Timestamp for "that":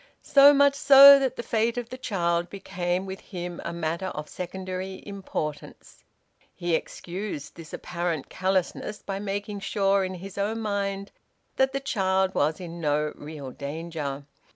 1.19-1.35, 11.57-11.71